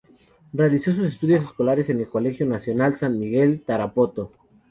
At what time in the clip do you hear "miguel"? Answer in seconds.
3.19-3.61